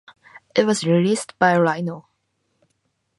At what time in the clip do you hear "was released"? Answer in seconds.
0.65-1.37